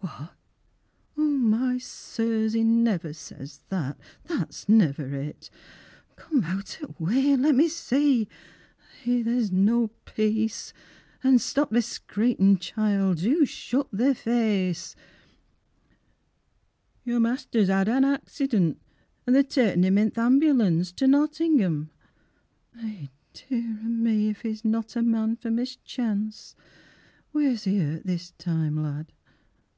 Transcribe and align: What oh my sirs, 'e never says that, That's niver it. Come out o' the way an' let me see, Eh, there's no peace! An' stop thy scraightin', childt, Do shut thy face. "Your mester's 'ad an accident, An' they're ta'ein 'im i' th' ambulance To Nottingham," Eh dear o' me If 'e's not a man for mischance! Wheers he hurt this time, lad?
What 0.00 0.34
oh 1.16 1.22
my 1.22 1.78
sirs, 1.78 2.54
'e 2.54 2.62
never 2.62 3.14
says 3.14 3.60
that, 3.70 3.98
That's 4.26 4.68
niver 4.68 5.14
it. 5.14 5.48
Come 6.14 6.44
out 6.44 6.76
o' 6.82 6.88
the 6.88 7.02
way 7.02 7.32
an' 7.32 7.40
let 7.40 7.54
me 7.54 7.68
see, 7.68 8.28
Eh, 9.06 9.22
there's 9.22 9.50
no 9.50 9.88
peace! 10.04 10.74
An' 11.24 11.38
stop 11.38 11.70
thy 11.70 11.80
scraightin', 11.80 12.58
childt, 12.58 13.20
Do 13.20 13.46
shut 13.46 13.88
thy 13.90 14.12
face. 14.12 14.94
"Your 17.06 17.18
mester's 17.18 17.70
'ad 17.70 17.88
an 17.88 18.04
accident, 18.04 18.78
An' 19.26 19.32
they're 19.32 19.42
ta'ein 19.42 19.82
'im 19.84 19.96
i' 19.96 20.10
th' 20.10 20.18
ambulance 20.18 20.92
To 20.92 21.06
Nottingham," 21.06 21.88
Eh 22.78 23.06
dear 23.32 23.78
o' 23.82 23.88
me 23.88 24.28
If 24.28 24.44
'e's 24.44 24.66
not 24.66 24.96
a 24.96 25.00
man 25.02 25.36
for 25.36 25.50
mischance! 25.50 26.54
Wheers 27.32 27.64
he 27.64 27.78
hurt 27.78 28.04
this 28.04 28.32
time, 28.32 28.76
lad? 28.82 29.14